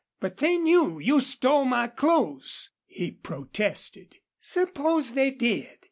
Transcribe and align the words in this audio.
"But 0.19 0.37
they 0.37 0.57
knew 0.57 0.97
you 0.99 1.19
stole 1.19 1.63
my 1.63 1.85
clothes," 1.87 2.71
he 2.87 3.11
protested. 3.11 4.15
"Suppose 4.39 5.11
they 5.11 5.29
did. 5.29 5.69